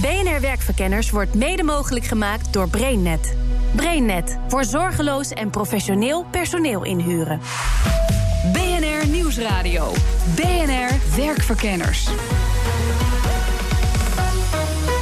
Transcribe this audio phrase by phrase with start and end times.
[0.00, 3.36] BNR Werkverkenners wordt mede mogelijk gemaakt door BrainNet.
[3.76, 7.40] BrainNet voor zorgeloos en professioneel personeel inhuren.
[8.52, 9.92] BNR Nieuwsradio.
[10.34, 12.08] BNR Werkverkenners.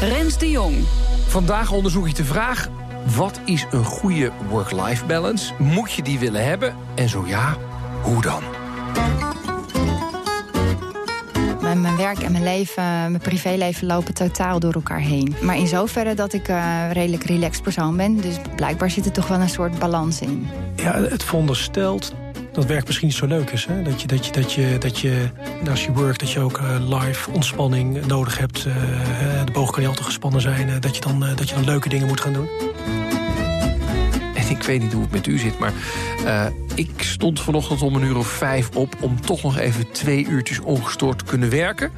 [0.00, 0.84] Rens de Jong.
[1.26, 2.68] Vandaag onderzoek ik de vraag:
[3.16, 5.52] wat is een goede work-life balance?
[5.58, 6.76] Moet je die willen hebben?
[6.94, 7.56] En zo ja,
[8.02, 8.42] hoe dan?
[11.96, 15.34] Mijn, werk en mijn leven, mijn privéleven lopen totaal door elkaar heen.
[15.42, 18.20] Maar in zoverre dat ik een redelijk relaxed persoon ben.
[18.20, 20.48] Dus blijkbaar zit er toch wel een soort balans in.
[20.76, 22.14] Ja, het veronderstelt
[22.52, 23.66] dat werk misschien niet zo leuk is.
[23.66, 23.82] Hè?
[23.82, 25.28] Dat, je, dat, je, dat, je, dat je,
[25.70, 28.66] als je work, dat je ook uh, live ontspanning nodig hebt.
[28.66, 28.74] Uh,
[29.44, 30.68] de boog kan niet altijd gespannen zijn.
[30.68, 32.48] Uh, dat, je dan, dat je dan leuke dingen moet gaan doen.
[34.58, 35.72] Ik weet niet hoe het met u zit, maar
[36.74, 38.96] ik stond vanochtend om een uur of vijf op...
[39.00, 41.90] om toch nog even twee uurtjes ongestoord te kunnen werken.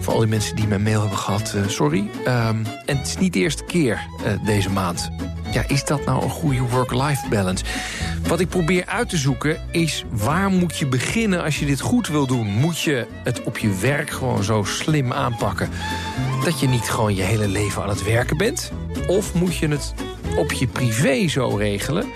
[0.00, 1.98] Voor al die mensen die mijn mail hebben gehad, sorry.
[1.98, 4.00] Um, en het is niet de eerste keer
[4.44, 5.10] deze maand.
[5.52, 7.64] Ja, is dat nou een goede work-life balance?
[8.26, 12.08] Wat ik probeer uit te zoeken is waar moet je beginnen als je dit goed
[12.08, 12.46] wil doen?
[12.46, 15.68] Moet je het op je werk gewoon zo slim aanpakken
[16.44, 18.72] dat je niet gewoon je hele leven aan het werken bent?
[19.06, 19.94] Of moet je het
[20.36, 22.06] op je privé zo regelen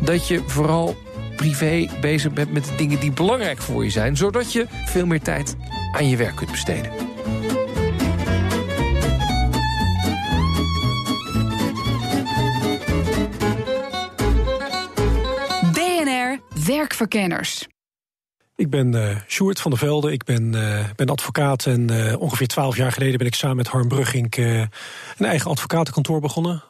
[0.00, 0.96] dat je vooral
[1.36, 5.22] privé bezig bent met de dingen die belangrijk voor je zijn, zodat je veel meer
[5.22, 5.56] tijd
[5.92, 6.92] aan je werk kunt besteden?
[16.66, 17.66] Werkverkenners.
[18.56, 21.66] Ik ben uh, Sjoerd van der Velde, ik ben, uh, ben advocaat...
[21.66, 24.36] en uh, ongeveer twaalf jaar geleden ben ik samen met Harm Brugging...
[24.36, 26.69] een eigen advocatenkantoor begonnen.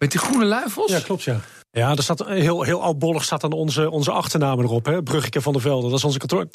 [0.00, 0.92] Met die groene luifels?
[0.92, 1.40] Ja, klopt, ja.
[1.72, 4.86] Ja, er staat heel, heel oudbollig staat dan onze, onze achternamen erop.
[4.86, 5.02] Hè?
[5.02, 6.46] Bruggeke van der Velde, dat is onze kantoor.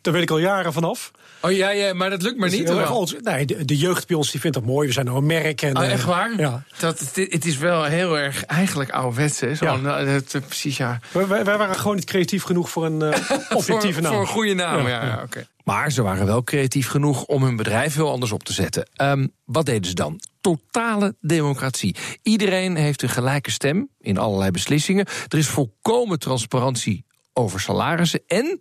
[0.00, 1.10] Daar weet ik al jaren vanaf.
[1.40, 2.70] Oh ja, ja maar dat lukt maar niet.
[2.70, 4.86] Ons, nee, de, de, jeugd bij ons die vindt dat mooi.
[4.86, 5.62] We zijn nou een merk.
[5.62, 6.32] En, oh, echt waar?
[6.36, 6.62] Ja.
[6.78, 9.40] Dat, het, is wel heel erg eigenlijk ouderwets.
[9.40, 9.54] Hè?
[9.54, 9.76] Zo, ja.
[9.76, 11.00] nou, het, precies, ja.
[11.12, 13.14] Wij, wij, waren gewoon niet creatief genoeg voor een uh,
[13.50, 14.12] objectieve voor, naam.
[14.12, 14.88] Voor een goede naam, ja.
[14.88, 15.46] ja, ja oké.
[15.64, 18.88] Maar ze waren wel creatief genoeg om hun bedrijf heel anders op te zetten.
[19.02, 20.20] Um, wat deden ze dan?
[20.40, 21.96] Totale democratie.
[22.22, 25.06] Iedereen heeft een gelijke stem in allerlei beslissingen.
[25.28, 28.20] Er is volkomen transparantie over salarissen.
[28.26, 28.58] En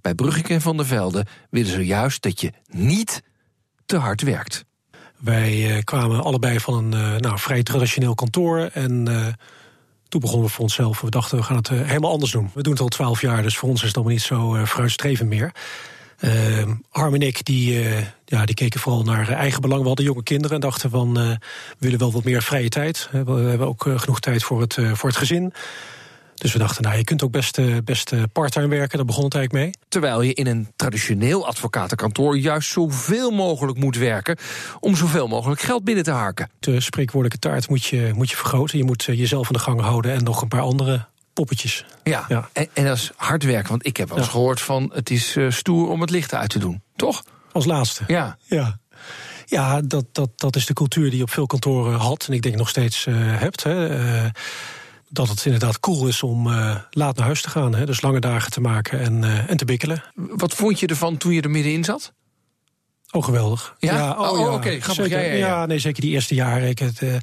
[0.00, 3.22] bij Brugging en Van der Velde willen ze juist dat je niet
[3.86, 4.64] te hard werkt.
[5.18, 8.58] Wij uh, kwamen allebei van een uh, nou, vrij traditioneel kantoor.
[8.72, 9.26] En uh,
[10.08, 11.00] toen begonnen we voor onszelf.
[11.00, 12.50] We dachten, we gaan het helemaal anders doen.
[12.54, 15.28] We doen het al twaalf jaar, dus voor ons is het allemaal niet zo vooruitstrevend
[15.28, 15.52] meer.
[16.20, 19.80] Uh, Harm en ik die, uh, ja, die keken vooral naar eigen belang.
[19.80, 21.38] We hadden jonge kinderen en dachten van uh, we
[21.78, 23.08] willen wel wat meer vrije tijd.
[23.12, 25.52] We hebben ook genoeg tijd voor het, voor het gezin.
[26.34, 28.96] Dus we dachten, nou, je kunt ook best, best parttime werken.
[28.96, 29.74] Daar begon het eigenlijk mee.
[29.88, 34.36] Terwijl je in een traditioneel advocatenkantoor juist zoveel mogelijk moet werken
[34.80, 36.50] om zoveel mogelijk geld binnen te harken.
[36.60, 38.78] De spreekwoordelijke taart moet je, moet je vergroten.
[38.78, 41.06] Je moet jezelf aan de gang houden en nog een paar andere
[41.38, 41.84] poppetjes.
[42.02, 42.48] Ja, ja.
[42.52, 43.68] En, en, dat is hard werken.
[43.68, 44.32] Want ik heb wel eens ja.
[44.32, 46.82] gehoord van het is uh, stoer om het licht uit te doen.
[46.96, 47.24] Toch?
[47.52, 48.04] Als laatste.
[48.06, 48.36] Ja.
[48.44, 48.78] Ja.
[49.46, 52.26] Ja, dat, dat, dat is de cultuur die je op veel kantoren had.
[52.28, 53.62] En ik denk nog steeds uh, hebt.
[53.62, 54.00] Hè.
[54.00, 54.30] Uh,
[55.08, 57.74] dat het inderdaad cool is om uh, laat naar huis te gaan.
[57.74, 57.86] Hè.
[57.86, 60.02] Dus lange dagen te maken en, en te bikkelen.
[60.14, 62.12] Wat vond je ervan toen je er middenin zat?
[63.10, 63.76] Oh, geweldig.
[63.78, 63.94] Ja?
[63.94, 64.44] ja oh, oh ja.
[64.44, 64.54] oké.
[64.54, 64.80] Okay.
[64.80, 65.04] Grappig.
[65.04, 66.68] Zeker, ja, ja, nee, zeker die eerste jaren.
[66.68, 67.14] Ik het, uh,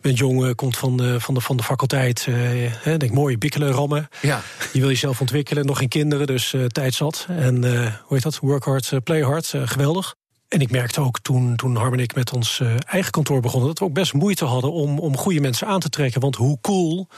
[0.00, 2.26] ben jong, komt van de, van de, van de faculteit.
[2.28, 4.08] Uh, denk, mooi, bikkelen, rammen.
[4.20, 4.40] Ja.
[4.72, 7.26] Je wil jezelf ontwikkelen, nog geen kinderen, dus tijd zat.
[7.28, 7.64] En
[8.02, 8.38] hoe heet dat?
[8.38, 9.54] Work hard, play hard.
[9.64, 10.14] geweldig.
[10.48, 13.68] En ik merkte ook toen, toen Harm en ik met ons eigen kantoor begonnen...
[13.68, 16.20] dat we ook best moeite hadden om, om goede mensen aan te trekken.
[16.20, 17.08] Want hoe cool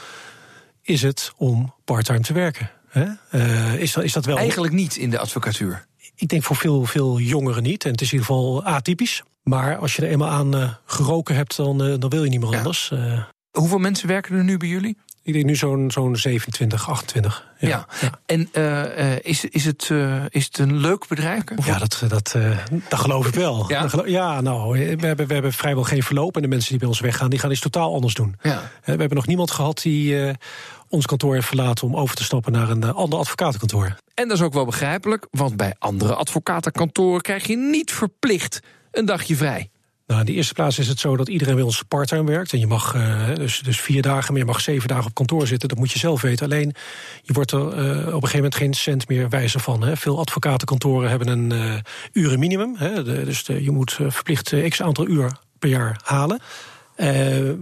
[0.81, 2.71] is het om parttime te werken?
[2.87, 3.05] Hè?
[3.77, 4.37] is, dat, is dat wel...
[4.37, 5.89] Eigenlijk niet in de advocatuur.
[6.21, 7.85] Ik denk voor veel, veel jongeren niet.
[7.85, 9.23] En het is in ieder geval atypisch.
[9.43, 12.39] Maar als je er eenmaal aan uh, geroken hebt, dan, uh, dan wil je niet
[12.39, 12.57] meer ja.
[12.57, 12.89] anders.
[12.93, 14.97] Uh, Hoeveel mensen werken er nu bij jullie?
[15.23, 17.47] Ik denk nu zo'n zo'n 27, 28.
[17.59, 17.67] Ja.
[17.67, 17.87] ja.
[18.01, 18.19] ja.
[18.25, 18.51] En
[19.23, 19.89] is, is, het,
[20.29, 21.43] is het een leuk bedrijf?
[21.65, 22.35] Ja, dat, dat,
[22.89, 23.69] dat geloof ik wel.
[23.69, 26.35] Ja, ja nou, we hebben, we hebben vrijwel geen verloop.
[26.35, 28.35] En de mensen die bij ons weggaan, die gaan iets totaal anders doen.
[28.41, 28.71] Ja.
[28.83, 30.35] We hebben nog niemand gehad die
[30.91, 33.95] ons kantoor heeft verlaten om over te stappen naar een ander advocatenkantoor.
[34.13, 38.59] En dat is ook wel begrijpelijk, want bij andere advocatenkantoren krijg je niet verplicht
[38.91, 39.69] een dagje vrij.
[40.07, 42.53] Nou, in de eerste plaats is het zo dat iedereen bij ons parttime werkt.
[42.53, 45.47] En je mag uh, dus, dus vier dagen, maar je mag zeven dagen op kantoor
[45.47, 45.69] zitten.
[45.69, 46.45] Dat moet je zelf weten.
[46.45, 46.73] Alleen,
[47.21, 49.83] je wordt er uh, op een gegeven moment geen cent meer wijzer van.
[49.83, 49.97] Hè.
[49.97, 51.75] Veel advocatenkantoren hebben een uh,
[52.11, 52.75] urenminimum.
[52.77, 53.03] Hè.
[53.03, 56.39] De, dus de, je moet verplicht x aantal uur per jaar halen.
[57.01, 57.07] Uh,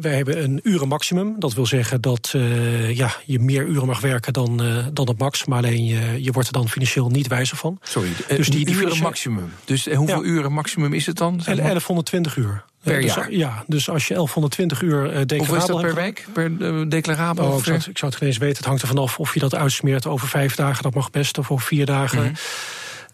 [0.01, 1.35] wij hebben een uren maximum.
[1.37, 5.17] Dat wil zeggen dat uh, ja, je meer uren mag werken dan, uh, dan het
[5.17, 5.45] max.
[5.45, 7.79] Maar alleen je, je wordt er dan financieel niet wijzer van.
[7.81, 9.51] Sorry, dus die, die uren maximum.
[9.65, 10.29] Dus hoeveel ja.
[10.29, 11.33] uren maximum is het dan?
[11.33, 11.55] Zeg maar?
[11.55, 12.63] 1120 uur.
[12.83, 13.31] Per dus, jaar?
[13.31, 16.27] Ja, dus als je 1120 uur declarabel Hoeveel is dat per week?
[16.33, 17.45] Per declarabel?
[17.45, 18.57] Oh, ik, zou het, ik zou het geen eens weten.
[18.57, 20.83] Het hangt er vanaf of je dat uitsmeert over vijf dagen.
[20.83, 21.37] Dat mag best.
[21.37, 22.21] Of over vier dagen.
[22.21, 22.33] Mm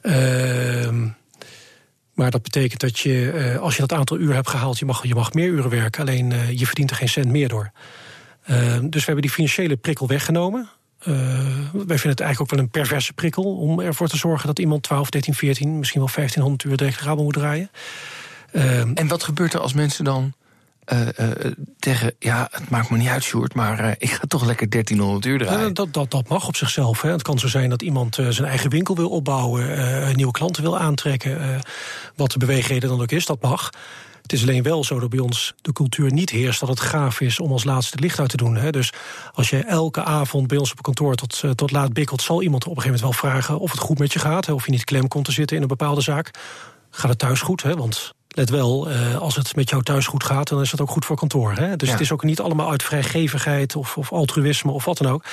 [0.01, 1.15] -hmm.
[2.15, 5.15] Maar dat betekent dat je, als je dat aantal uur hebt gehaald, je mag, je
[5.15, 6.01] mag meer uren werken.
[6.01, 7.71] Alleen je verdient er geen cent meer door.
[8.49, 10.69] Uh, dus we hebben die financiële prikkel weggenomen.
[11.05, 11.13] Wij
[11.71, 15.09] vinden het eigenlijk ook wel een perverse prikkel om ervoor te zorgen dat iemand 12,
[15.09, 17.69] 13, 14, misschien wel 1500 uur declarabel moet draaien.
[18.95, 20.33] En wat gebeurt er als mensen dan
[21.79, 25.25] tegen, ja, het maakt me niet uit, Sjoerd, maar uh, ik ga toch lekker 1300
[25.25, 25.73] uur draaien.
[25.73, 27.01] Dat, dat, dat mag op zichzelf.
[27.01, 27.11] Hè.
[27.11, 31.61] Het kan zo zijn dat iemand zijn eigen winkel wil opbouwen, nieuwe klanten wil aantrekken,
[32.15, 33.69] wat de beweegreden dan ook is, dat mag.
[34.25, 37.21] Het is alleen wel zo dat bij ons de cultuur niet heerst dat het gaaf
[37.21, 38.55] is om als laatste licht uit te doen.
[38.55, 38.69] Hè.
[38.69, 38.93] Dus
[39.33, 42.75] als je elke avond bij ons op kantoor tot, tot laat bikkelt, zal iemand op
[42.75, 44.83] een gegeven moment wel vragen of het goed met je gaat, hè, of je niet
[44.83, 46.31] klem komt te zitten in een bepaalde zaak.
[46.89, 47.63] Gaat het thuis goed?
[47.63, 47.75] Hè?
[47.75, 50.89] Want let wel, uh, als het met jou thuis goed gaat, dan is het ook
[50.89, 51.53] goed voor kantoor.
[51.53, 51.75] Hè?
[51.75, 51.93] Dus ja.
[51.93, 55.23] het is ook niet allemaal uit vrijgevigheid of, of, altruïsme of wat dan ook.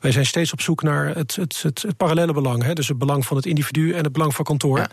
[0.00, 2.62] Wij zijn steeds op zoek naar het, het, het, het parallele belang.
[2.62, 2.72] Hè?
[2.72, 4.78] Dus het belang van het individu en het belang van kantoor.
[4.78, 4.88] Ja.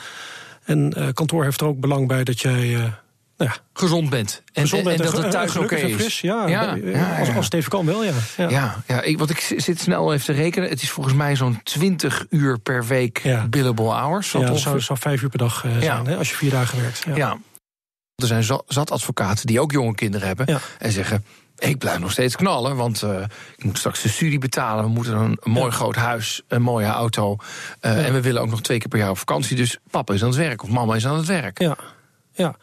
[0.66, 2.68] En uh, kantoor heeft er ook belang bij dat jij.
[2.68, 2.80] Uh,
[3.38, 4.44] nou ja, gezond bent.
[4.54, 5.96] En, gezond bent en, en dat het thuis oké is.
[5.96, 8.14] Fris, ja, ja, ja, als, als het even kan wel, ja.
[8.38, 10.70] Ja, ja, ja ik, want ik zit snel even te rekenen.
[10.70, 14.32] Het is volgens mij zo'n 20 uur per week billable hours.
[14.32, 17.06] Ja, dat zou, zou vijf uur per dag zijn, hè, als je vier dagen werkt.
[17.16, 17.38] ja.
[18.16, 20.60] Er zijn zat advocaten die ook jonge kinderen hebben ja.
[20.80, 21.26] en zeggen.
[21.58, 23.22] Ik blijf nog steeds knallen, want uh,
[23.58, 24.84] ik moet straks de studie betalen.
[24.84, 25.72] We moeten een, mooi ja.
[25.72, 27.38] groot huis, een mooie auto.
[27.82, 28.06] Uh, ja.
[28.06, 29.56] En we willen ook nog twee keer per jaar op vakantie.
[29.56, 31.60] Dus papa is aan het werk of mama is aan het werk.
[31.60, 31.78] Ja,
[32.32, 32.56] ja.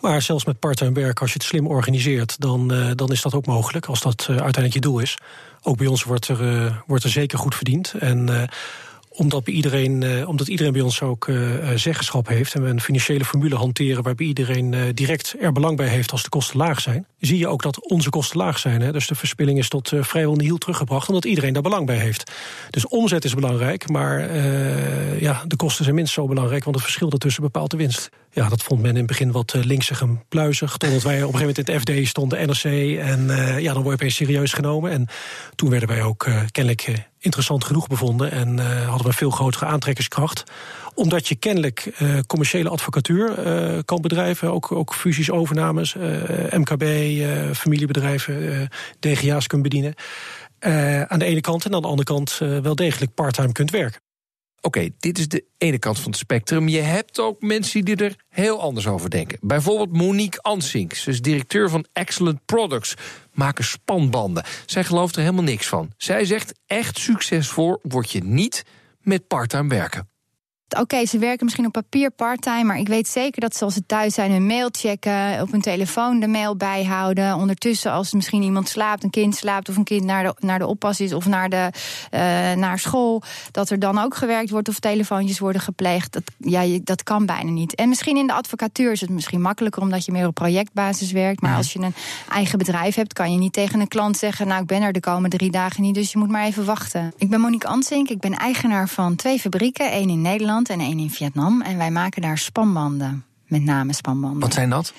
[0.00, 3.34] Maar zelfs met parttime werk, als je het slim organiseert, dan, uh, dan is dat
[3.34, 3.86] ook mogelijk.
[3.86, 5.18] Als dat uiteindelijk je doel is.
[5.62, 7.94] Ook bij ons wordt er, wordt er zeker goed verdiend.
[7.98, 8.48] En
[9.18, 13.24] omdat, iedereen, uh, omdat iedereen bij ons ook uh, zeggenschap heeft en we een financiële
[13.24, 17.38] formule hanteren waarbij iedereen direct er belang bij heeft als de kosten laag zijn, zie
[17.38, 18.80] je ook dat onze kosten laag zijn.
[18.80, 18.92] Hè?
[18.92, 22.32] Dus de verspilling is tot vrijwel nihil teruggebracht omdat iedereen daar belang bij heeft.
[22.70, 24.36] Dus omzet is belangrijk, maar
[25.20, 28.10] ja, de kosten zijn minst zo belangrijk, want het verschil daartussen bepaalt de winst.
[28.30, 30.76] Ja, dat vond men in het begin wat linksig en pluizig.
[30.76, 32.64] Totdat wij op een gegeven moment in het FD stonden, NRC.
[32.98, 33.26] En
[33.60, 34.90] ja, dan word je opeens serieus genomen.
[34.90, 35.06] En
[35.54, 40.42] toen werden wij ook kennelijk interessant genoeg bevonden en hadden we een veel grotere aantrekkingskracht.
[40.94, 41.92] Omdat je kennelijk
[42.26, 43.34] commerciële advocatuur
[43.84, 45.94] kan bedrijven, ook, ook fusies, overnames,
[46.50, 46.84] MKB,
[47.54, 48.68] familiebedrijven,
[49.00, 49.94] DGA's kunt bedienen.
[51.08, 54.00] aan de ene kant en aan de andere kant wel degelijk parttime kunt werken.
[54.60, 56.68] Oké, dit is de ene kant van het spectrum.
[56.68, 59.38] Je hebt ook mensen die er heel anders over denken.
[59.40, 62.94] Bijvoorbeeld Monique Ansink, ze is directeur van Excellent Products,
[63.32, 64.44] maken spanbanden.
[64.66, 65.92] Zij gelooft er helemaal niks van.
[65.96, 68.64] Zij zegt echt succesvol word je niet
[69.00, 70.08] met parttime werken.
[70.68, 73.74] Oké, okay, ze werken misschien op papier parttime, maar ik weet zeker dat ze als
[73.74, 77.34] ze thuis zijn hun mail checken, op hun telefoon de mail bijhouden.
[77.34, 80.66] Ondertussen, als misschien iemand slaapt, een kind slaapt of een kind naar de, naar de
[80.66, 81.70] oppas is of naar, de,
[82.10, 82.20] uh,
[82.52, 86.12] naar school, dat er dan ook gewerkt wordt of telefoontjes worden gepleegd.
[86.12, 87.74] Dat, ja, dat kan bijna niet.
[87.74, 91.40] En misschien in de advocatuur is het misschien makkelijker omdat je meer op projectbasis werkt.
[91.40, 91.56] Maar ja.
[91.56, 91.94] als je een
[92.28, 95.00] eigen bedrijf hebt, kan je niet tegen een klant zeggen: Nou, ik ben er de
[95.00, 97.12] komende drie dagen niet, dus je moet maar even wachten.
[97.16, 100.98] Ik ben Monique Ansink, ik ben eigenaar van twee fabrieken, één in Nederland en één
[100.98, 101.62] in Vietnam.
[101.62, 103.24] En wij maken daar spanbanden.
[103.48, 104.40] Met name spanbanden.
[104.40, 104.92] Wat zijn dat?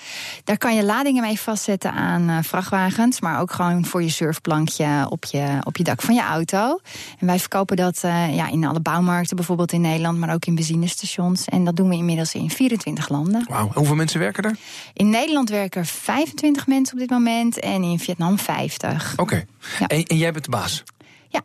[0.44, 5.06] Daar kan je ladingen mee vastzetten aan uh, vrachtwagens, maar ook gewoon voor je surfplankje
[5.10, 6.80] op je, op je dak van je auto.
[7.20, 10.56] En wij verkopen dat uh, ja, in alle bouwmarkten, bijvoorbeeld in Nederland, maar ook in
[10.56, 11.46] benzinestations.
[11.46, 13.46] En dat doen we inmiddels in 24 landen.
[13.50, 14.58] Wauw, hoeveel mensen werken er?
[14.94, 19.12] In Nederland werken er 25 mensen op dit moment en in Vietnam 50.
[19.12, 19.22] Oké.
[19.22, 19.46] Okay.
[19.80, 19.88] Ja.
[19.88, 20.84] En, en jij bent de baas?
[21.28, 21.42] Ja.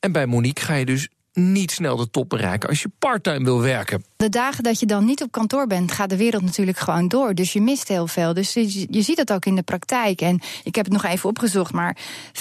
[0.00, 3.60] En bij Monique ga je dus niet snel de top bereiken als je parttime wil
[3.60, 4.04] werken.
[4.16, 7.34] De dagen dat je dan niet op kantoor bent, gaat de wereld natuurlijk gewoon door.
[7.34, 8.34] Dus je mist heel veel.
[8.34, 10.20] Dus je, je ziet dat ook in de praktijk.
[10.20, 11.96] En ik heb het nog even opgezocht, maar
[12.32, 12.40] 25%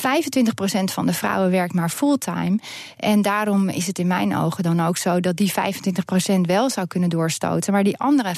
[0.83, 2.59] van de vrouwen werkt maar fulltime.
[2.97, 5.55] En daarom is het in mijn ogen dan ook zo dat die 25%
[6.41, 7.73] wel zou kunnen doorstoten.
[7.73, 8.33] Maar die andere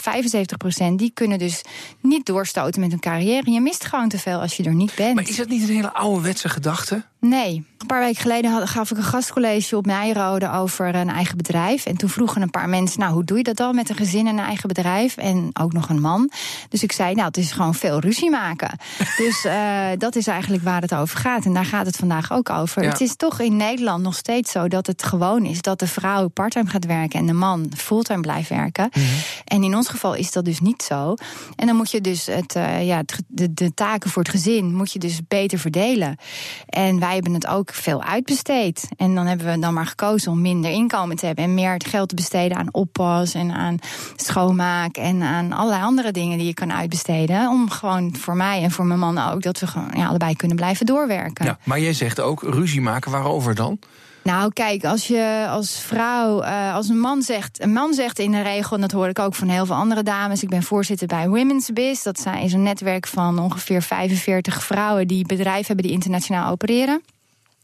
[0.92, 1.62] 75% die kunnen dus
[2.02, 3.52] niet doorstoten met hun carrière.
[3.52, 5.16] Je mist gewoon te veel als je er niet bent.
[5.16, 7.04] Maar is dat niet een hele ouderwetse gedachte?
[7.20, 11.38] Nee, Een paar weken geleden had, gaf ik een gastcollege op Nijrode over een eigen
[11.38, 11.86] bedrijf.
[11.86, 14.28] En toen vroegen een paar mensen, nou, hoe doe je dat dan met een gezin
[14.28, 15.18] en een eigen bedrijf?
[15.18, 16.30] En ook nog een man.
[16.70, 18.80] Dus ik zei, nou, het is gewoon veel ruzie maken.
[19.18, 21.46] dus uh, dat is eigenlijk waar het over gaat.
[21.46, 22.84] En daar gaat het vandaag ook over.
[22.84, 22.90] Ja.
[22.90, 26.28] Het is toch in Nederland nog steeds zo dat het gewoon is dat de vrouw
[26.28, 28.90] parttime gaat werken en de man fulltime blijft werken.
[28.94, 29.06] Mhm.
[29.44, 31.16] En in ons geval is dat dus niet zo.
[31.56, 34.76] En dan moet je dus het, uh, ja, het, de, de taken voor het gezin
[34.76, 36.18] moet je dus beter verdelen.
[36.66, 38.88] En wij hebben het ook veel uitbesteed.
[38.98, 41.88] En dan hebben we dan maar gekozen om minder inkomen te hebben en meer het
[41.88, 43.80] geld te besteden aan oppas en aan
[44.16, 47.50] schoonmaak en aan allerlei andere dingen die je kan uitbesteden.
[47.50, 50.58] Om gewoon voor mij en voor mijn man ook dat we gewoon ja, allebei kunnen
[50.58, 51.46] blijven doorwerken.
[51.46, 53.80] Ja, maar jij zegt ook ruzie maken, waarover dan?
[54.26, 58.32] Nou, kijk, als je als vrouw, uh, als een man zegt, een man zegt in
[58.32, 60.44] de regel, en dat hoor ik ook van heel veel andere dames.
[60.44, 62.04] Ik ben voorzitter bij Women's Biz.
[62.04, 67.02] Dat is een netwerk van ongeveer 45 vrouwen die bedrijven hebben die internationaal opereren.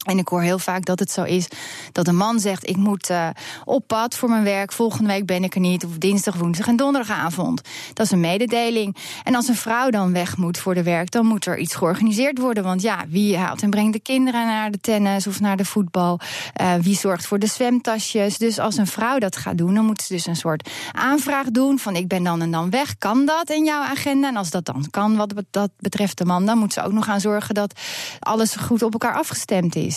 [0.01, 1.47] En ik hoor heel vaak dat het zo is
[1.91, 3.27] dat een man zegt: Ik moet uh,
[3.65, 4.71] op pad voor mijn werk.
[4.71, 5.85] Volgende week ben ik er niet.
[5.85, 7.61] Of dinsdag, woensdag en donderdagavond.
[7.93, 8.95] Dat is een mededeling.
[9.23, 12.37] En als een vrouw dan weg moet voor de werk, dan moet er iets georganiseerd
[12.37, 12.63] worden.
[12.63, 16.19] Want ja, wie haalt en brengt de kinderen naar de tennis of naar de voetbal?
[16.61, 18.37] Uh, wie zorgt voor de zwemtasjes?
[18.37, 21.79] Dus als een vrouw dat gaat doen, dan moet ze dus een soort aanvraag doen:
[21.79, 22.97] van ik ben dan en dan weg.
[22.97, 24.27] Kan dat in jouw agenda?
[24.27, 27.05] En als dat dan kan, wat dat betreft de man, dan moet ze ook nog
[27.05, 27.79] gaan zorgen dat
[28.19, 29.90] alles goed op elkaar afgestemd is.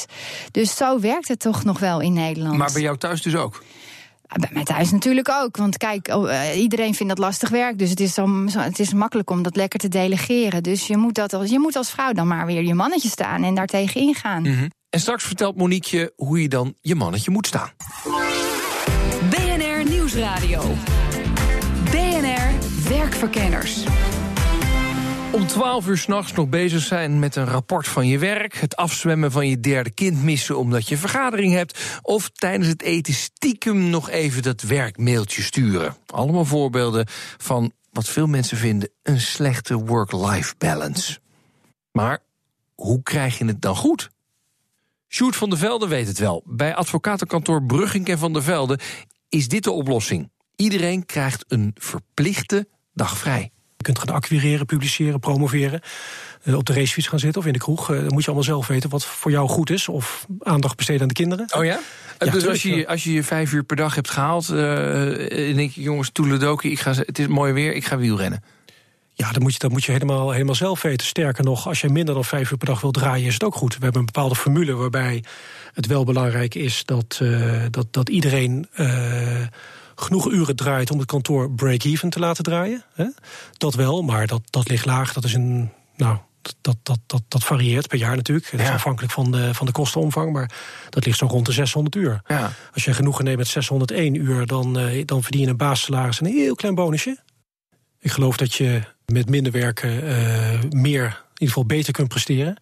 [0.50, 2.56] Dus zo werkt het toch nog wel in Nederland.
[2.56, 3.62] Maar bij jou thuis dus ook?
[4.40, 5.56] Bij mij thuis natuurlijk ook.
[5.56, 7.78] Want kijk, uh, iedereen vindt dat lastig werk.
[7.78, 10.62] Dus het is, zo, het is makkelijk om dat lekker te delegeren.
[10.62, 13.44] Dus je moet, dat als, je moet als vrouw dan maar weer je mannetje staan
[13.44, 14.42] en daartegen ingaan.
[14.42, 14.70] Mm -hmm.
[14.90, 17.70] En straks vertelt Monique je hoe je dan je mannetje moet staan.
[19.30, 20.62] BNR Nieuwsradio.
[21.90, 22.52] BNR
[22.88, 23.84] Werkverkenners.
[25.34, 28.54] Om 12 uur s'nachts nog bezig zijn met een rapport van je werk.
[28.54, 31.98] Het afzwemmen van je derde kind missen omdat je vergadering hebt.
[32.02, 35.96] Of tijdens het eten nog even dat werkmailtje sturen.
[36.06, 41.18] Allemaal voorbeelden van wat veel mensen vinden een slechte work-life balance.
[41.92, 42.18] Maar
[42.74, 44.10] hoe krijg je het dan goed?
[45.08, 46.42] Sjoerd van der Velde weet het wel.
[46.46, 48.78] Bij advocatenkantoor Brugging en van der Velde
[49.28, 50.30] is dit de oplossing.
[50.56, 53.52] Iedereen krijgt een verplichte dag vrij.
[53.76, 55.80] Je kunt gaan acquireren, publiceren, promoveren.
[56.44, 57.90] Uh, op de racefiets gaan zitten of in de kroeg.
[57.90, 59.88] Uh, dan moet je allemaal zelf weten wat voor jou goed is.
[59.88, 61.46] Of aandacht besteden aan de kinderen.
[61.56, 61.80] Oh ja?
[62.18, 64.48] ja dus als je, als je je vijf uur per dag hebt gehaald...
[64.48, 68.42] Uh, en denk je, jongens, toeledoki, ik ga, het is mooi weer, ik ga wielrennen.
[69.12, 71.06] Ja, dat moet je, dat moet je helemaal, helemaal zelf weten.
[71.06, 73.26] Sterker nog, als je minder dan vijf uur per dag wil draaien...
[73.26, 73.76] is het ook goed.
[73.76, 75.24] We hebben een bepaalde formule waarbij
[75.72, 76.84] het wel belangrijk is...
[76.84, 77.20] dat,
[77.70, 78.68] dat, dat iedereen
[79.94, 82.84] genoeg uren draait om het kantoor break-even te laten draaien.
[82.94, 83.06] Hè?
[83.52, 85.12] Dat wel, maar dat, dat ligt laag.
[85.12, 85.70] Dat is een.
[85.96, 86.18] Nou,
[86.60, 88.50] dat, dat, dat, dat varieert per jaar natuurlijk.
[88.50, 90.50] Dat is afhankelijk van de, van de kostenomvang, maar
[90.90, 92.20] dat ligt zo rond de 600 uur.
[92.26, 92.52] Ja.
[92.74, 96.26] Als je genoegen neemt met 601 uur, dan, uh, dan verdien je een basissalaris en
[96.26, 97.18] een heel klein bonusje.
[97.98, 102.56] Ik geloof dat je met minder werken uh, meer, in ieder geval beter kunt presteren.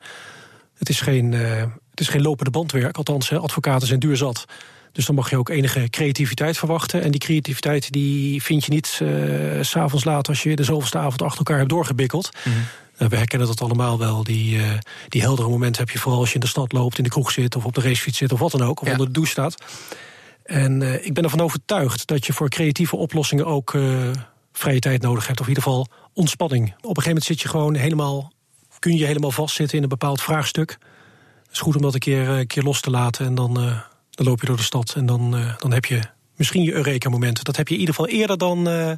[0.75, 1.61] Het is geen, uh,
[1.91, 4.45] het is geen lopende bandwerk, althans, hè, advocaten zijn duur zat.
[4.93, 7.03] Dus dan mag je ook enige creativiteit verwachten.
[7.03, 11.23] En die creativiteit die vind je niet uh, s'avonds laat als je de zoveelste avond
[11.23, 12.31] achter elkaar hebt doorgebikkeld.
[12.45, 12.63] Mm -hmm.
[12.99, 14.25] uh, we herkennen dat allemaal wel.
[14.25, 14.73] Die, uh,
[15.09, 17.31] die heldere momenten heb je vooral als je in de stad loopt, in de kroeg
[17.31, 18.81] zit of op de racefiets zit of wat dan ook.
[18.81, 18.93] Of ja.
[18.93, 19.55] onder de douche staat.
[20.45, 23.77] En ik ben ervan overtuigd dat je voor creatieve oplossingen ook
[24.53, 25.41] vrije tijd nodig hebt.
[25.41, 26.65] Of in ieder geval ontspanning.
[26.65, 28.33] Op een gegeven moment zit je gewoon helemaal,
[28.79, 30.71] kun je helemaal vastzitten in een bepaald vraagstuk.
[31.43, 33.83] Het is goed om dat een keer, een keer los te laten en dan
[34.13, 36.01] dan loop je door de stad en dan, uh, dan heb je
[36.37, 37.45] misschien je Eureka-moment.
[37.45, 38.93] Dat heb je in ieder geval eerder dan uh,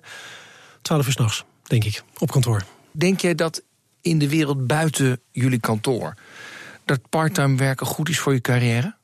[0.82, 2.64] 12 uur s'nachts, denk ik, op kantoor.
[2.90, 3.62] Denk jij dat
[4.00, 6.14] in de wereld buiten jullie kantoor...
[6.84, 8.96] dat parttime werken goed is voor je carrière?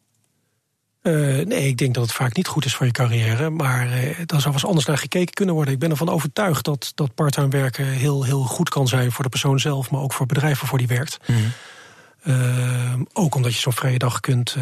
[1.03, 3.51] Uh, nee, ik denk dat het vaak niet goed is voor je carrière.
[3.51, 5.75] Maar uh, daar zou eens anders naar gekeken kunnen worden.
[5.75, 9.13] Ik ben ervan overtuigd dat, dat parttime werken heel, heel goed kan zijn...
[9.13, 11.19] voor de persoon zelf, maar ook voor bedrijven voor die werkt.
[11.27, 11.53] Mm -hmm.
[12.35, 14.57] uh, ook omdat je zo'n vrije dag kunt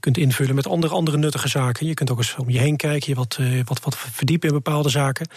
[0.00, 1.86] kunt invullen met andere, andere nuttige zaken.
[1.86, 4.54] Je kunt ook eens om je heen kijken, je wat, uh, wat, wat verdiepen in
[4.54, 5.28] bepaalde zaken.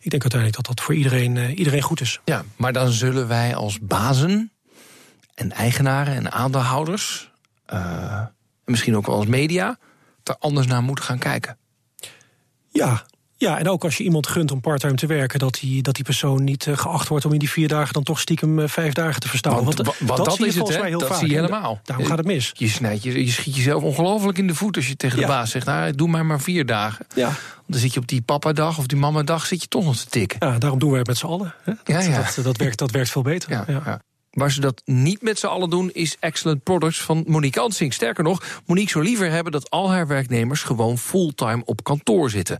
[0.00, 2.20] Ik denk uiteindelijk dat dat voor iedereen, uh, iedereen goed is.
[2.24, 4.52] Ja, maar dan zullen wij als bazen
[5.34, 7.30] en eigenaren en aandeelhouders...
[7.72, 8.24] Uh,
[8.64, 9.78] en misschien ook wel als media,
[10.24, 11.58] er anders naar moeten gaan kijken.
[12.68, 13.04] Ja,
[13.40, 16.04] ja, en ook als je iemand gunt om parttime te werken, dat die, dat die
[16.04, 18.92] persoon niet uh, geacht wordt om in die vier dagen dan toch stiekem uh, vijf
[18.92, 19.64] dagen te verstaan.
[19.64, 21.18] Want, want, want dat, dat, zie je volgens mij heel dat vaak.
[21.18, 21.80] zie je helemaal.
[21.84, 22.50] Daarom gaat het mis.
[22.54, 25.50] Je, snijdt, je, je schiet jezelf ongelooflijk in de voet als je tegen de baas
[25.50, 27.06] zegt: nou, doe maar maar vier dagen.
[27.14, 27.24] Ja.
[27.26, 30.06] Want dan zit je op die papa-dag of die mama-dag zit je toch nog te
[30.06, 30.48] tikken.
[30.48, 31.54] ja, daarom doen wij het met z'n allen.
[31.62, 31.72] Hè?
[31.72, 32.16] Dat, Ja, ja.
[32.34, 33.50] Dat, dat, werkt, dat werkt veel beter.
[33.50, 33.82] Ja, Ja.
[33.84, 34.00] ja.
[34.30, 37.94] Waar ze dat niet met z'n allen doen, is Excellent Products van Monique Ansing.
[37.94, 42.58] Sterker nog, Monique zou liever hebben dat al haar werknemers gewoon fulltime op kantoor zitten.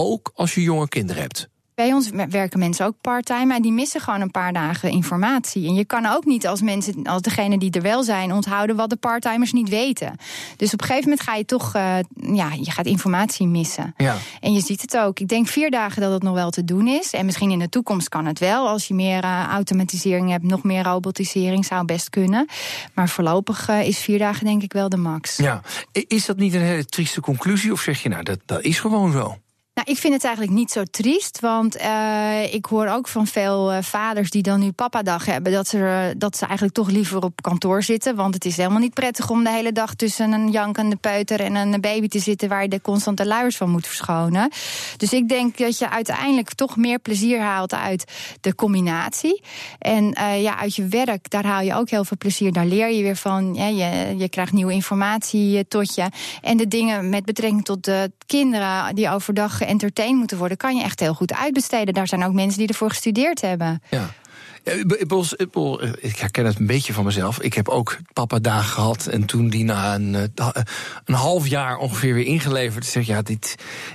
[0.00, 1.48] Ook als je jonge kinderen hebt.
[1.74, 5.66] Bij ons werken mensen ook parttime, en die missen gewoon een paar dagen informatie.
[5.66, 8.90] En je kan ook niet als mensen, als degene die er wel zijn, onthouden wat
[8.90, 10.16] de parttimers niet weten.
[10.56, 11.96] Dus op een gegeven moment ga je toch, uh,
[12.32, 13.94] ja, je gaat informatie missen.
[13.96, 14.16] Ja.
[14.40, 15.18] En je ziet het ook.
[15.18, 17.12] Ik denk vier dagen dat het nog wel te doen is.
[17.12, 18.68] En misschien in de toekomst kan het wel.
[18.68, 22.46] Als je meer uh, automatisering hebt, nog meer robotisering zou best kunnen.
[22.94, 25.36] Maar voorlopig uh, is vier dagen denk ik wel de max.
[25.36, 25.62] Ja,
[25.92, 27.72] is dat niet een hele trieste conclusie?
[27.72, 29.36] Of zeg je nou, dat, dat is gewoon zo?
[29.78, 31.40] Nou, ik vind het eigenlijk niet zo triest.
[31.40, 35.52] Want uh, ik hoor ook van veel uh, vaders die dan nu papadag hebben...
[35.52, 38.16] Dat ze, uh, dat ze eigenlijk toch liever op kantoor zitten.
[38.16, 41.40] Want het is helemaal niet prettig om de hele dag tussen een jankende peuter...
[41.40, 44.50] en een baby te zitten waar je de constante luiers van moet verschonen.
[44.96, 49.42] Dus ik denk dat je uiteindelijk toch meer plezier haalt uit de combinatie.
[49.78, 52.52] En ja, uit je werk, daar haal je ook heel veel plezier.
[52.52, 53.54] Daar leer je weer van.
[53.54, 56.08] Ja, je, je krijgt nieuwe informatie tot je.
[56.40, 60.82] En de dingen met betrekking tot de kinderen die overdag entertain moeten worden, kan je
[60.82, 61.94] echt heel goed uitbesteden.
[61.94, 63.82] Daar zijn ook mensen die ervoor gestudeerd hebben.
[63.90, 64.10] Ja.
[66.00, 67.40] Ik herken het een beetje van mezelf.
[67.40, 69.06] Ik heb ook papa-dagen gehad.
[69.06, 70.48] En toen die na een, eh,
[71.04, 72.86] een half jaar ongeveer weer ingeleverd.
[72.86, 73.54] Zeg ja, dit,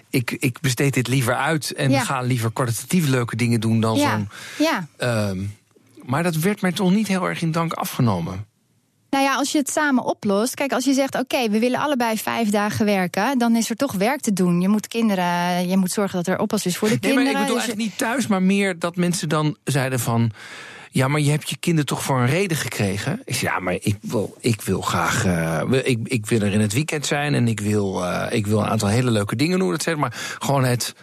[0.09, 1.73] ik, ik besteed dit liever uit.
[1.73, 2.03] En ja.
[2.03, 4.11] ga liever kwalitatief leuke dingen doen dan ja.
[4.11, 4.29] zo'n.
[4.57, 4.87] Ja.
[5.29, 5.55] Um,
[6.03, 8.45] maar dat werd mij toch niet heel erg in dank afgenomen.
[9.33, 10.53] Nou ja, als je het samen oplost.
[10.53, 13.37] Kijk, als je zegt: oké, okay, we willen allebei vijf dagen werken.
[13.37, 14.61] dan is er toch werk te doen.
[14.61, 15.67] Je moet kinderen.
[15.67, 17.33] Je moet zorgen dat er oppas is voor de nee, kinderen.
[17.33, 20.31] Maar ik bedoel dus eigenlijk niet thuis, maar meer dat mensen dan zeiden van.
[20.91, 23.21] Ja, maar je hebt je kinderen toch voor een reden gekregen?
[23.25, 25.25] Ik zei, ja, maar ik wil, ik wil graag.
[25.25, 28.59] Uh, ik, ik wil er in het weekend zijn en ik wil, uh, ik wil
[28.59, 29.71] een aantal hele leuke dingen doen.
[29.71, 30.93] Dat zeg maar gewoon het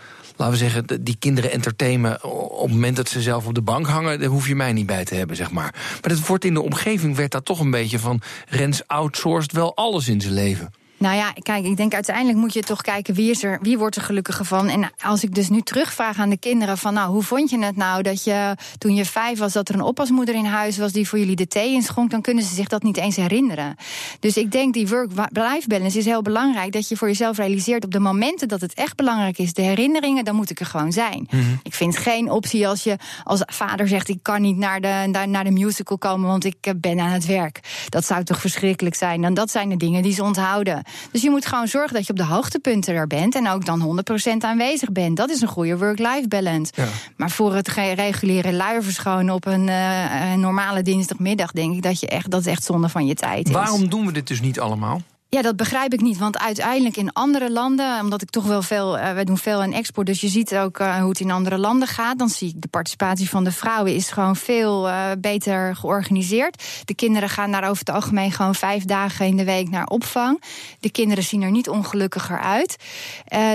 [0.40, 3.86] laten we zeggen, die kinderen entertainen op het moment dat ze zelf op de bank
[3.86, 5.74] hangen, daar hoef je mij niet bij te hebben, zeg maar.
[6.00, 9.76] Maar dat wordt in de omgeving werd dat toch een beetje van Rens outsourced wel
[9.76, 10.72] alles in zijn leven.
[11.00, 13.96] Nou ja, kijk, ik denk uiteindelijk moet je toch kijken wie, is er, wie wordt
[13.96, 14.68] er gelukkiger van.
[14.68, 17.76] En als ik dus nu terugvraag aan de kinderen van, nou, hoe vond je het
[17.76, 21.08] nou dat je toen je vijf was, dat er een oppasmoeder in huis was die
[21.08, 23.76] voor jullie de thee inschonk, dan kunnen ze zich dat niet eens herinneren.
[24.18, 27.92] Dus ik denk die work-life balance is heel belangrijk, dat je voor jezelf realiseert op
[27.92, 31.26] de momenten dat het echt belangrijk is, de herinneringen, dan moet ik er gewoon zijn.
[31.30, 31.42] Mhm.
[31.62, 35.44] Ik vind geen optie als je als vader zegt, ik kan niet naar de, naar
[35.44, 37.60] de musical komen, want ik ben aan het werk.
[37.88, 39.20] Dat zou toch verschrikkelijk zijn.
[39.20, 40.82] Dan dat zijn de dingen die ze onthouden.
[41.10, 44.02] Dus je moet gewoon zorgen dat je op de hoogtepunten er bent en ook dan
[44.30, 45.16] 100% aanwezig bent.
[45.16, 46.72] Dat is een goede work-life balance.
[46.76, 46.86] Ja.
[47.16, 52.00] Maar voor het reguliere luier verschonen op een, uh, een, normale dinsdagmiddag, denk ik dat
[52.00, 53.52] je echt, dat is echt zonde van je tijd is.
[53.54, 55.00] Waarom doen we dit dus niet allemaal?
[55.32, 56.18] Ja, dat begrijp ik niet.
[56.18, 59.72] Want uiteindelijk in andere landen, omdat ik toch wel veel, uh, wij doen veel aan
[59.72, 62.18] export, dus je ziet ook uh, hoe het in andere landen gaat.
[62.18, 66.64] Dan zie ik de participatie van de vrouwen is gewoon veel uh, beter georganiseerd.
[66.84, 70.42] De kinderen gaan daar over het algemeen gewoon vijf dagen in de week naar opvang.
[70.80, 72.76] De kinderen zien er niet ongelukkiger uit.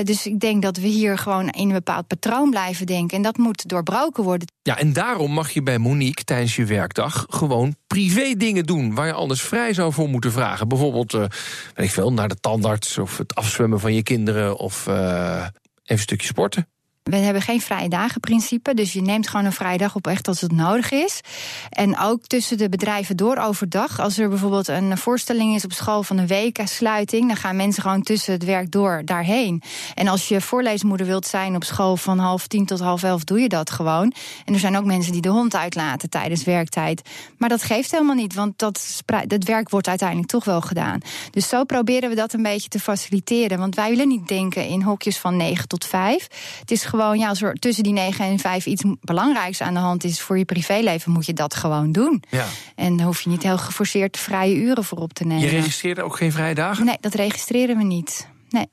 [0.03, 3.17] dus ik denk dat we hier gewoon in een bepaald patroon blijven denken.
[3.17, 4.54] En dat moet doorbroken worden.
[4.65, 9.07] Ja, en daarom mag je bij Monique tijdens je werkdag gewoon privé dingen doen waar
[9.07, 10.67] je anders vrij zou voor moeten vragen.
[10.67, 11.29] Bijvoorbeeld weet
[11.75, 15.51] ik veel, naar de tandarts of het afzwemmen van je kinderen of uh, even
[15.83, 16.67] een stukje sporten.
[17.09, 20.27] We hebben geen vrije dagen principe, dus je neemt gewoon een vrije dag op echt
[20.27, 21.21] als het nodig is.
[21.69, 23.99] En ook tussen de bedrijven door overdag.
[23.99, 27.81] Als er bijvoorbeeld een voorstelling is op school van een week, sluiting, dan gaan mensen
[27.81, 29.61] gewoon tussen het werk door daarheen.
[29.93, 33.39] En als je voorleesmoeder wilt zijn op school van half tien tot half elf, doe
[33.39, 34.13] je dat gewoon.
[34.45, 37.09] En er zijn ook mensen die de hond uitlaten tijdens werktijd.
[37.37, 40.99] Maar dat geeft helemaal niet, want dat, dat werk wordt uiteindelijk toch wel gedaan.
[41.31, 43.59] Dus zo proberen we dat een beetje te faciliteren.
[43.59, 46.27] Want wij willen niet denken in hokjes van negen tot vijf.
[46.59, 49.79] Het is gewoon, ja, als er tussen die 9 en 5 iets belangrijks aan de
[49.79, 52.23] hand is voor je privéleven, moet je dat gewoon doen.
[52.29, 52.45] Ja.
[52.75, 55.43] En dan hoef je niet heel geforceerd vrije uren voor op te nemen.
[55.43, 56.85] Je registreert ook geen vrije dagen?
[56.85, 58.27] Nee, dat registreren we niet.
[58.49, 58.67] Nee.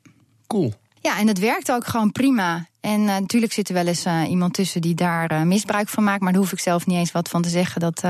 [0.47, 0.73] Cool.
[1.01, 2.67] Ja, en dat werkt ook gewoon prima.
[2.81, 6.03] En uh, natuurlijk zit er wel eens uh, iemand tussen die daar uh, misbruik van
[6.03, 6.21] maakt.
[6.21, 7.81] Maar daar hoef ik zelf niet eens wat van te zeggen.
[7.81, 8.03] Dat,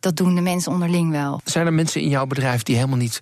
[0.00, 1.40] dat doen de mensen onderling wel.
[1.44, 3.18] Zijn er mensen in jouw bedrijf die helemaal niet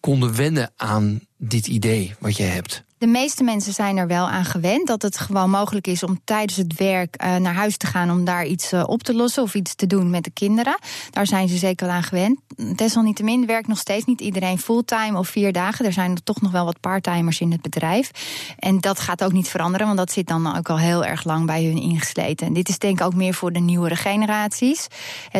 [0.00, 2.84] konden wennen aan dit idee wat jij hebt?
[3.02, 6.56] De meeste mensen zijn er wel aan gewend dat het gewoon mogelijk is om tijdens
[6.56, 9.54] het werk uh, naar huis te gaan om daar iets uh, op te lossen of
[9.54, 10.78] iets te doen met de kinderen.
[11.10, 12.40] Daar zijn ze zeker wel aan gewend.
[12.76, 15.84] Desalniettemin werkt nog steeds niet iedereen fulltime of vier dagen.
[15.84, 18.10] Er zijn er toch nog wel wat parttimers in het bedrijf.
[18.58, 21.46] En dat gaat ook niet veranderen, want dat zit dan ook al heel erg lang
[21.46, 22.46] bij hun ingesleten.
[22.46, 24.86] En dit is denk ik ook meer voor de nieuwere generaties.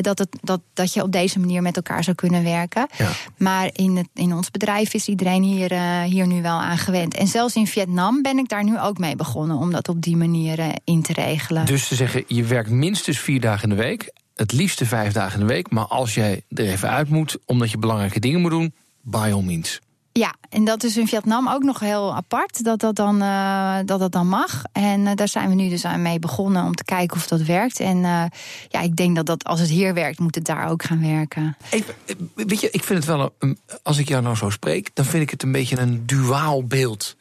[0.00, 2.86] dat, het, dat, dat je op deze manier met elkaar zou kunnen werken.
[2.96, 3.10] Ja.
[3.36, 7.14] Maar in, het, in ons bedrijf is iedereen hier, uh, hier nu wel aan gewend.
[7.14, 10.16] En zelfs in Vietnam ben ik daar nu ook mee begonnen om dat op die
[10.16, 11.66] manier uh, in te regelen.
[11.66, 14.12] Dus te zeggen, je werkt minstens vier dagen in de week.
[14.34, 15.70] het liefste vijf dagen in de week.
[15.70, 19.42] Maar als jij er even uit moet, omdat je belangrijke dingen moet doen, by all
[19.42, 19.80] means.
[20.12, 23.98] Ja, en dat is in Vietnam ook nog heel apart, dat dat dan, uh, dat
[23.98, 24.62] dat dan mag.
[24.72, 27.42] En uh, daar zijn we nu dus aan mee begonnen om te kijken of dat
[27.42, 27.80] werkt.
[27.80, 28.24] En uh,
[28.68, 31.56] ja, ik denk dat, dat als het hier werkt, moet het daar ook gaan werken.
[31.70, 31.94] Even,
[32.34, 35.22] weet je, ik vind het wel, een, als ik jou nou zo spreek, dan vind
[35.22, 37.16] ik het een beetje een duaal beeld.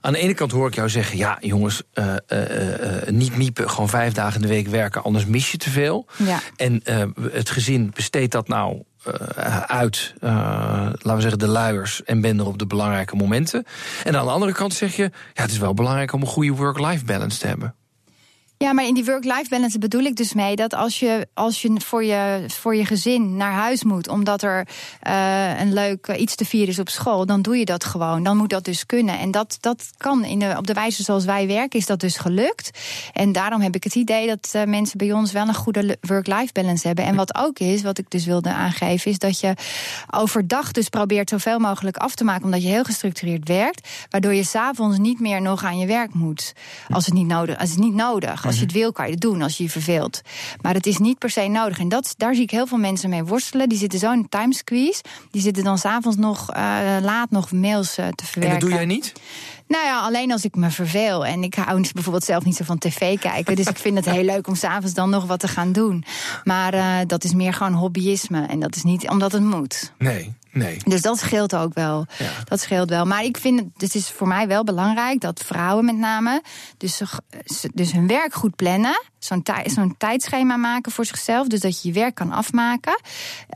[0.00, 3.70] Aan de ene kant hoor ik jou zeggen: ja, jongens, uh, uh, uh, niet miepen,
[3.70, 6.06] gewoon vijf dagen in de week werken, anders mis je te veel.
[6.16, 6.40] Ja.
[6.56, 6.82] En
[7.30, 8.82] het gezin besteedt dat nou
[9.66, 13.66] uit, laten we zeggen, de luiers en ben er op de belangrijke momenten.
[14.04, 16.52] En aan de andere kant zeg je: ja, het is wel belangrijk om een goede
[16.52, 17.74] work-life balance te hebben.
[18.64, 21.72] Ja, maar in die work-life balance bedoel ik dus mee dat als je, als je,
[21.78, 24.66] voor, je voor je gezin naar huis moet, omdat er
[25.06, 28.22] uh, een leuk uh, iets te vieren is op school, dan doe je dat gewoon.
[28.22, 29.18] Dan moet dat dus kunnen.
[29.18, 32.16] En dat, dat kan in de, op de wijze zoals wij werken, is dat dus
[32.16, 32.70] gelukt.
[33.12, 36.52] En daarom heb ik het idee dat uh, mensen bij ons wel een goede work-life
[36.52, 37.04] balance hebben.
[37.04, 39.54] En wat ook is, wat ik dus wilde aangeven, is dat je
[40.10, 44.44] overdag dus probeert zoveel mogelijk af te maken, omdat je heel gestructureerd werkt, waardoor je
[44.44, 46.52] s'avonds niet meer nog aan je werk moet.
[46.88, 48.52] Als het niet nodig, als het niet nodig.
[48.54, 50.20] Als je het wil, kan je het doen als je je verveelt.
[50.60, 51.78] Maar het is niet per se nodig.
[51.78, 53.68] En dat, daar zie ik heel veel mensen mee worstelen.
[53.68, 55.02] Die zitten zo in time squeeze.
[55.30, 56.56] Die zitten dan s'avonds nog uh,
[57.00, 58.54] laat nog mails uh, te verwerken.
[58.54, 59.12] En dat doe jij niet?
[59.66, 61.26] Nou ja, alleen als ik me verveel.
[61.26, 63.56] En ik hou bijvoorbeeld zelf niet zo van tv kijken.
[63.56, 66.04] Dus ik vind het heel leuk om s'avonds dan nog wat te gaan doen.
[66.44, 68.46] Maar uh, dat is meer gewoon hobbyisme.
[68.46, 69.92] En dat is niet omdat het moet.
[69.98, 70.76] Nee, Nee.
[70.84, 72.06] Dus dat scheelt ook wel.
[72.18, 72.30] Ja.
[72.44, 73.04] Dat scheelt wel.
[73.04, 76.42] Maar ik vind het, het is voor mij wel belangrijk dat vrouwen met name
[76.76, 77.00] dus,
[77.74, 79.02] dus hun werk goed plannen.
[79.24, 81.46] Zo'n tij, zo'n tijdschema maken voor zichzelf.
[81.46, 83.00] Dus dat je je werk kan afmaken.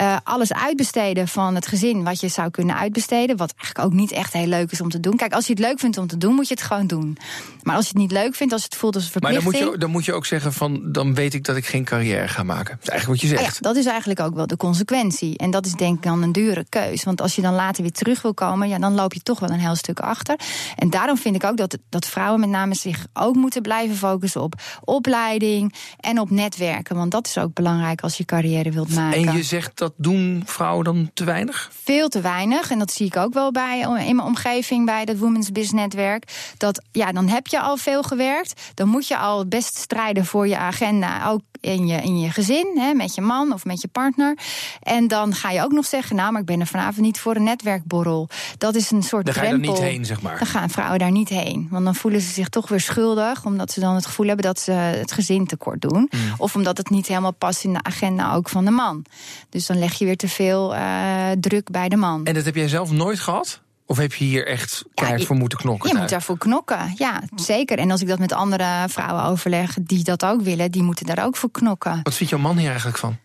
[0.00, 3.36] Uh, alles uitbesteden van het gezin wat je zou kunnen uitbesteden.
[3.36, 5.16] Wat eigenlijk ook niet echt heel leuk is om te doen.
[5.16, 7.18] Kijk, als je het leuk vindt om te doen, moet je het gewoon doen.
[7.62, 9.44] Maar als je het niet leuk vindt, als het voelt als een verplichting.
[9.44, 11.66] Maar dan moet je, dan moet je ook zeggen van, dan weet ik dat ik
[11.66, 12.74] geen carrière ga maken.
[12.74, 13.48] Dat is eigenlijk wat je zegt.
[13.48, 15.38] Ah ja, dat is eigenlijk ook wel de consequentie.
[15.38, 17.04] En dat is denk ik dan een dure keus.
[17.04, 19.50] Want als je dan later weer terug wil komen, ja, dan loop je toch wel
[19.50, 20.38] een heel stuk achter.
[20.76, 24.42] En daarom vind ik ook dat, dat vrouwen met name zich ook moeten blijven focussen
[24.42, 24.54] op
[24.84, 25.57] opleiding
[26.00, 26.96] en op netwerken.
[26.96, 29.26] Want dat is ook belangrijk als je carrière wilt maken.
[29.28, 31.70] En je zegt dat doen vrouwen dan te weinig?
[31.84, 32.70] Veel te weinig.
[32.70, 36.52] En dat zie ik ook wel bij in mijn omgeving bij dat Women's Business Netwerk.
[36.56, 38.60] Dat ja, dan heb je al veel gewerkt.
[38.74, 41.28] Dan moet je al best strijden voor je agenda.
[41.28, 44.38] Ook in je, in je gezin, hè, met je man of met je partner.
[44.82, 47.36] En dan ga je ook nog zeggen: Nou, maar ik ben er vanavond niet voor
[47.36, 48.28] een netwerkborrel.
[48.58, 49.74] Dat is een soort Dan ga je drempel.
[49.74, 50.38] er niet heen, zeg maar.
[50.38, 51.68] Dan gaan vrouwen daar niet heen.
[51.70, 54.60] Want dan voelen ze zich toch weer schuldig, omdat ze dan het gevoel hebben dat
[54.60, 56.10] ze het gezin tekort doen.
[56.10, 56.20] Mm.
[56.36, 59.04] Of omdat het niet helemaal past in de agenda ook van de man.
[59.50, 62.24] Dus dan leg je weer te veel uh, druk bij de man.
[62.24, 63.60] En dat heb jij zelf nooit gehad?
[63.86, 65.90] Of heb je hier echt keihard voor moeten knokken?
[65.90, 67.78] Je moet daarvoor knokken, ja, zeker.
[67.78, 71.24] En als ik dat met andere vrouwen overleg die dat ook willen, die moeten daar
[71.24, 72.00] ook voor knokken.
[72.02, 73.16] Wat vindt jouw man hier eigenlijk van?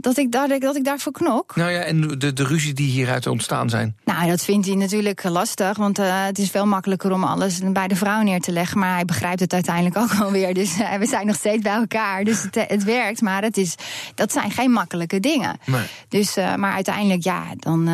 [0.00, 1.56] Dat ik, daar, dat ik daarvoor knok?
[1.56, 3.96] Nou ja, en de, de ruzie die hieruit ontstaan zijn.
[4.04, 7.88] Nou, dat vindt hij natuurlijk lastig, want uh, het is veel makkelijker om alles bij
[7.88, 8.78] de vrouw neer te leggen.
[8.78, 10.54] Maar hij begrijpt het uiteindelijk ook wel weer.
[10.54, 12.24] Dus uh, we zijn nog steeds bij elkaar.
[12.24, 13.74] Dus het, het werkt, maar het is,
[14.14, 15.58] dat zijn geen makkelijke dingen.
[15.64, 15.86] Nee.
[16.08, 17.88] Dus, uh, maar uiteindelijk, ja, dan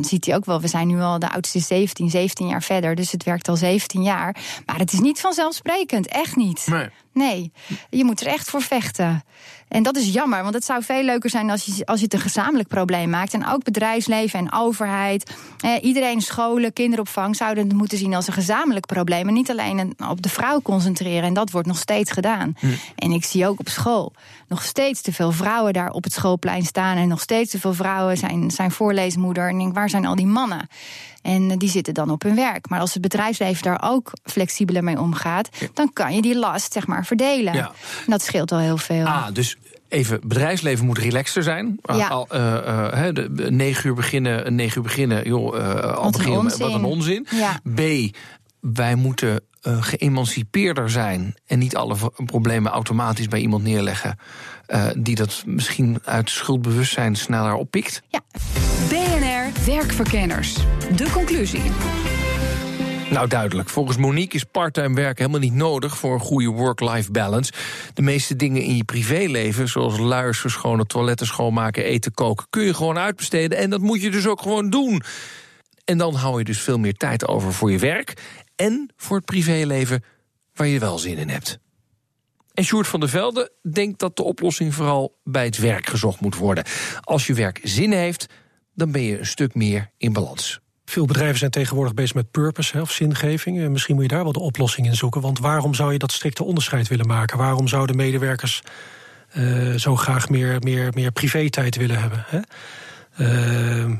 [0.00, 0.60] ziet hij ook wel.
[0.60, 2.94] We zijn nu al, de oudste is 17, 17 jaar verder.
[2.94, 4.36] Dus het werkt al 17 jaar.
[4.66, 6.66] Maar het is niet vanzelfsprekend, echt niet.
[6.66, 6.88] Nee.
[7.12, 7.52] Nee,
[7.90, 9.22] je moet er echt voor vechten.
[9.70, 12.14] En dat is jammer, want het zou veel leuker zijn als je, als je het
[12.14, 13.34] een gezamenlijk probleem maakt.
[13.34, 18.32] En ook bedrijfsleven en overheid, eh, iedereen, scholen, kinderopvang zouden het moeten zien als een
[18.32, 19.28] gezamenlijk probleem.
[19.28, 21.22] En niet alleen op de vrouw concentreren.
[21.22, 22.56] En dat wordt nog steeds gedaan.
[22.58, 22.66] Hm.
[22.94, 24.12] En ik zie ook op school
[24.48, 26.96] nog steeds te veel vrouwen daar op het schoolplein staan.
[26.96, 29.48] En nog steeds te veel vrouwen zijn, zijn voorleesmoeder.
[29.48, 30.68] En ik denk, waar zijn al die mannen?
[31.22, 32.68] En die zitten dan op hun werk.
[32.68, 36.86] Maar als het bedrijfsleven daar ook flexibeler mee omgaat, dan kan je die last zeg
[36.86, 37.54] maar verdelen.
[37.54, 37.66] Ja.
[37.66, 39.06] En dat scheelt al heel veel.
[39.06, 39.56] Ah, dus
[39.88, 41.78] even, bedrijfsleven moet relaxter zijn.
[41.82, 42.08] Ja.
[42.08, 46.18] Al, uh, uh, hè, de, negen uur beginnen, negen uur beginnen, joh, uh, al Wat
[46.18, 46.58] een onzin.
[46.58, 47.26] wat een onzin.
[47.30, 47.60] Ja.
[47.74, 47.80] B,
[48.60, 54.18] wij moeten uh, geëmancipeerder zijn en niet alle problemen automatisch bij iemand neerleggen
[54.68, 58.02] uh, die dat misschien uit schuldbewustzijn sneller oppikt.
[58.08, 58.20] Ja.
[58.88, 60.54] BNR Werkverkenners.
[60.96, 61.62] De conclusie.
[63.10, 63.68] Nou, duidelijk.
[63.68, 67.52] Volgens Monique is parttime werken helemaal niet nodig voor een goede work-life balance.
[67.94, 72.74] De meeste dingen in je privéleven, zoals luiers verschonen, toiletten schoonmaken, eten koken, kun je
[72.74, 73.58] gewoon uitbesteden.
[73.58, 75.02] En dat moet je dus ook gewoon doen.
[75.84, 78.22] En dan hou je dus veel meer tijd over voor je werk
[78.56, 80.04] en voor het privéleven
[80.54, 81.58] waar je wel zin in hebt.
[82.54, 86.36] En Sjoerd van der Velde denkt dat de oplossing vooral bij het werk gezocht moet
[86.36, 86.64] worden.
[87.00, 88.26] Als je werk zin heeft,
[88.74, 90.60] dan ben je een stuk meer in balans.
[90.90, 93.60] Veel bedrijven zijn tegenwoordig bezig met purpose hè, of zingeving.
[93.60, 95.20] En misschien moet je daar wel de oplossing in zoeken.
[95.20, 97.38] Want waarom zou je dat strikte onderscheid willen maken?
[97.38, 98.62] Waarom zouden medewerkers
[99.34, 102.24] uh, zo graag meer, meer, meer privé-tijd willen hebben.
[102.26, 102.40] Hè?
[103.18, 103.94] Uh,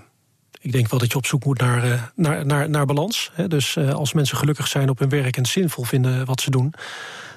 [0.61, 3.31] ik denk wel dat je op zoek moet naar, uh, naar, naar, naar balans.
[3.35, 3.49] Hè?
[3.49, 6.75] Dus als mensen gelukkig zijn op hun werk en zinvol vinden wat ze doen,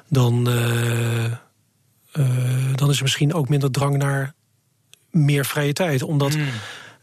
[0.09, 0.43] dan,
[2.75, 4.33] dan is er misschien ook minder drang naar
[5.09, 6.03] meer vrije tijd.
[6.03, 6.37] Omdat.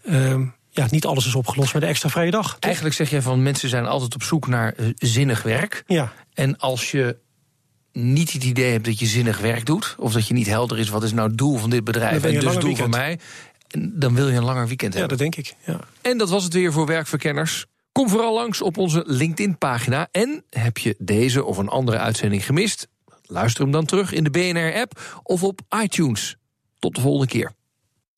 [0.05, 2.57] Mm ja, niet alles is opgelost met de extra vrije dag.
[2.61, 5.83] Eigenlijk zeg je van mensen zijn altijd op zoek naar uh, zinnig werk.
[5.87, 6.13] Ja.
[6.35, 7.17] En als je
[7.93, 10.89] niet het idee hebt dat je zinnig werk doet, of dat je niet helder is
[10.89, 12.79] wat is nou het doel van dit bedrijf en dus doel weekend.
[12.79, 13.19] van mij,
[13.79, 15.19] dan wil je een langer weekend hebben.
[15.19, 15.55] Ja, dat denk ik.
[15.65, 15.81] Ja.
[16.01, 17.67] En dat was het weer voor werkverkenners.
[17.93, 20.09] Kom vooral langs op onze LinkedIn-pagina.
[20.11, 22.89] En heb je deze of een andere uitzending gemist?
[23.23, 26.37] Luister hem dan terug in de BNR-app of op iTunes.
[26.79, 27.53] Tot de volgende keer.